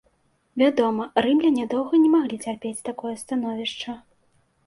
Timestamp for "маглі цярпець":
2.15-2.85